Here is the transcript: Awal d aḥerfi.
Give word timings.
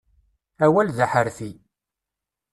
Awal 0.65 0.87
d 0.97 0.99
aḥerfi. 1.05 1.51